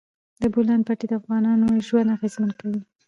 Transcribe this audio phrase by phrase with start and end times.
[0.41, 2.81] د بولان پټي د افغانانو ژوند اغېزمن کوي.